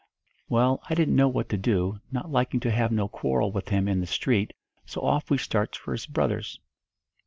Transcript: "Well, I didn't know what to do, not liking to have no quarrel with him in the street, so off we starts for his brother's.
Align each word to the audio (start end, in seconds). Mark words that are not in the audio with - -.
"Well, 0.49 0.81
I 0.89 0.95
didn't 0.95 1.15
know 1.15 1.27
what 1.27 1.47
to 1.49 1.57
do, 1.59 1.99
not 2.11 2.31
liking 2.31 2.59
to 2.61 2.71
have 2.71 2.91
no 2.91 3.07
quarrel 3.07 3.51
with 3.51 3.69
him 3.69 3.87
in 3.87 3.99
the 4.01 4.07
street, 4.07 4.51
so 4.83 5.01
off 5.03 5.29
we 5.29 5.37
starts 5.37 5.77
for 5.77 5.91
his 5.91 6.07
brother's. 6.07 6.59